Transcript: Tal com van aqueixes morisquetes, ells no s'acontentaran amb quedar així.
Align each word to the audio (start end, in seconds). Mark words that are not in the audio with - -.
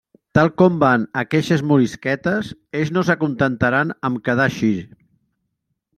Tal 0.37 0.47
com 0.61 0.77
van 0.83 1.03
aqueixes 1.21 1.63
morisquetes, 1.73 2.51
ells 2.79 2.93
no 2.97 3.03
s'acontentaran 3.11 3.95
amb 4.11 4.23
quedar 4.29 4.49
així. 4.53 4.75